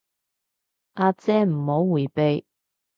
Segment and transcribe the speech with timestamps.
[0.95, 2.47] 阿姐唔好迴避